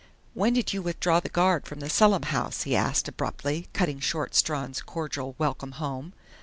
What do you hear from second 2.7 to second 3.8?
asked abruptly,